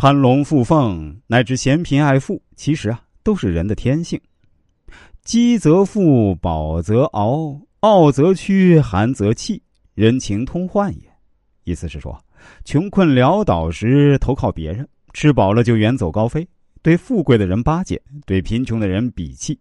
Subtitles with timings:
[0.00, 4.18] 攀龙附凤乃至嫌贫爱富，其实啊，都是人的天性。
[5.22, 11.02] 饥则富，饱则傲，傲则屈，寒则弃，人情通患也。
[11.64, 12.18] 意思是说，
[12.64, 16.48] 穷困潦倒时投靠别人，吃饱了就远走高飞，
[16.80, 19.60] 对富贵的人巴结，对贫穷的人鄙弃，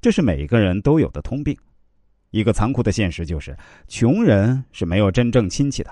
[0.00, 1.52] 这是每个人都有的通病。
[2.30, 5.90] 一个残酷的现实就是，穷人是没有真正亲戚的，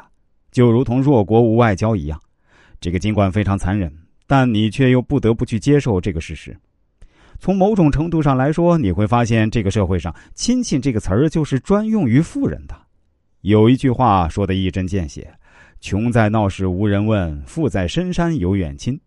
[0.52, 2.16] 就如同弱国无外交一样。
[2.80, 3.92] 这个尽管非常残忍，
[4.26, 6.56] 但你却又不得不去接受这个事实。
[7.40, 12.76] 从某种程度上来说，你会发现这个社会上“亲戚”这个词儿就是专用于富人的。
[13.42, 15.32] 有一句话说的一针见血
[15.80, 19.00] ：“穷在闹市无人问，富在深山有远亲。”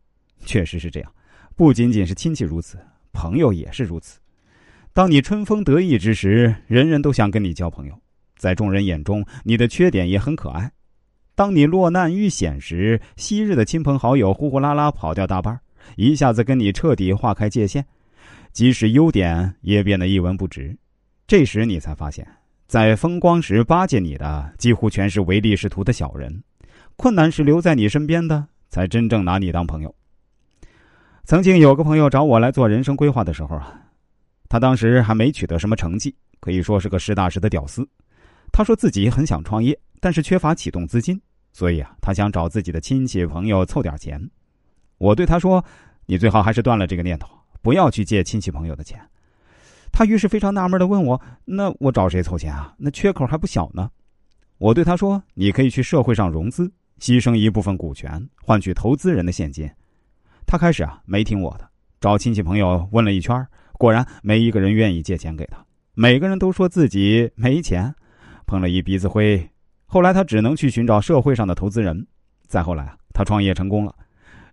[0.45, 1.11] 确实是这样，
[1.55, 2.79] 不仅仅是亲戚如此，
[3.11, 4.19] 朋友也是如此。
[4.93, 8.01] 当你春风得意之时，人人都想跟你交朋友，
[8.37, 10.71] 在众人眼中，你的缺点也很可爱。
[11.41, 15.59] 当你落难遇险时，昔日的亲朋好友呼呼啦啦跑掉大半，
[15.95, 17.83] 一下子跟你彻底划开界限，
[18.51, 20.77] 即使优点也变得一文不值。
[21.25, 22.23] 这时你才发现，
[22.67, 26.43] 在风光时巴结你的几乎全是唯利是图的小人，
[26.95, 29.91] 困难时留在你身边的才真正拿你当朋友。
[31.25, 33.81] 曾经有个朋友找我来做人生规划的时候啊，
[34.47, 37.83] 他当时还没取得什么成绩，可以说是个实打实的屌丝。
[38.51, 39.75] 他说自己很想创业。
[40.03, 41.21] 但是缺乏启动资金，
[41.51, 44.29] 所以啊，他想找自己的亲戚朋友凑点钱。
[44.97, 45.63] 我对他说
[46.05, 47.27] ：“你最好还是断了这个念头，
[47.61, 48.99] 不要去借亲戚朋友的钱。”
[49.91, 52.73] 他于是非常纳闷的问我：“那我找谁凑钱啊？
[52.77, 53.91] 那缺口还不小呢。”
[54.57, 59.69] 我对他说：“你可以去社会上融资，牺牲一部分股权，换取投资人的现金。”
[60.47, 65.57] 他开始啊没听我的，找亲戚朋友问了一圈，果然没一个人愿意借钱给他，
[65.93, 67.93] 每个人都说自己没钱，
[68.45, 69.50] 碰了一鼻子灰。
[69.91, 72.07] 后来他只能去寻找社会上的投资人，
[72.47, 73.93] 再后来啊，他创业成功了。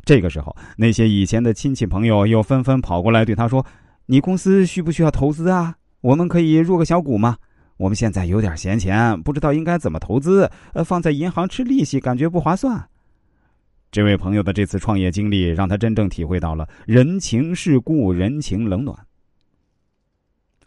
[0.04, 3.64] 这个时候，那些以前的亲戚朋友又纷纷跑过来对他说
[4.06, 5.76] ：“你公司需不需要投资啊？
[6.00, 7.36] 我们可以入个小股吗？
[7.76, 10.50] 我们现在有点闲钱，不知道应该怎么投资。
[10.72, 12.88] 呃，放在银行吃利息，感觉不划算。”
[13.92, 18.98] 这位朋友的这次创业经历，让他真正体会到了人情世故、人情冷暖。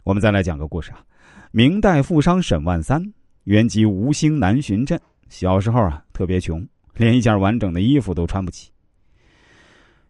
[0.02, 1.04] 我们再来讲个故事啊，
[1.50, 3.12] 明代富商沈万三。
[3.44, 6.64] 原籍吴兴南浔镇，小时候啊特别穷，
[6.94, 8.70] 连一件完整的衣服都穿不起，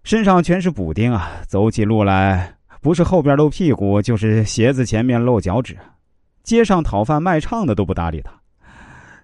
[0.04, 5.78] 身上全是补丁啊，走起路来不是后边露屁股，就是鞋子前面露脚趾，
[6.42, 8.32] 街上讨饭卖唱的都不搭理他，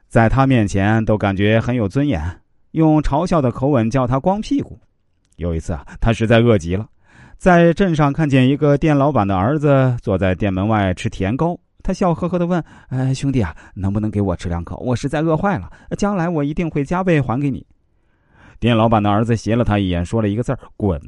[0.09, 2.23] 在他面前都感觉很有尊严，
[2.71, 4.79] 用嘲笑的口吻叫他光屁股。
[5.37, 6.89] 有一次啊，他实在饿极了，
[7.37, 11.59] 在镇上看见一个店老板的儿子坐在店门外吃甜糕。
[11.89, 14.77] 他笑呵呵的问：“哎，兄弟啊，能不能给我吃两口？
[14.77, 17.67] 我实在饿坏了，将来我一定会加倍还给你。”
[18.61, 21.01] 店老板的儿子斜了他一眼，说了一个字：“滚！”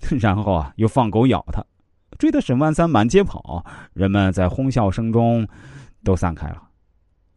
[0.18, 1.62] 然后啊，又放狗咬他，
[2.16, 3.62] 追得沈万三满街跑。
[3.92, 5.46] 人们在哄笑声中
[6.02, 6.62] 都散开了。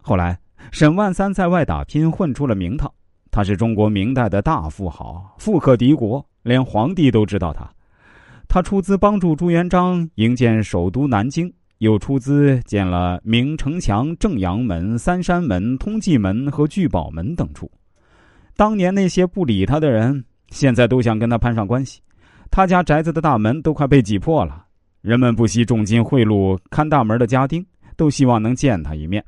[0.02, 0.40] 后来，
[0.72, 2.90] 沈万三在外打拼，混出了名堂。
[3.30, 7.70] 他是中国明代的大富豪，富可敌国，连皇帝都知道他。
[8.48, 11.54] 他出资帮助朱元璋营建首都南京。
[11.80, 17.70] 又出资建了明城墙、正阳门、三山门、通济门和聚宝门等处。
[18.56, 22.02] 当年那些不理他的人，现在都想跟他攀上关系。
[22.50, 24.66] 他家宅子的大门都快被挤破了，
[25.02, 27.66] 人们不惜重金贿赂看大门的家丁，
[27.98, 29.24] 都希望能见他一面。